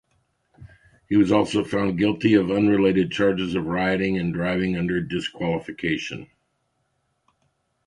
[1.09, 6.27] He was also found guilty of unrelated charges of rioting and driving under disqualification.